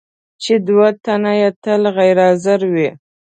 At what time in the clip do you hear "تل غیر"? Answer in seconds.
1.63-2.17